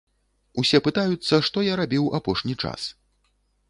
Усе 0.61 0.77
пытаюцца, 0.87 1.41
што 1.51 1.67
я 1.71 1.79
рабіў 1.83 2.11
апошні 2.23 2.53
час. 2.65 2.81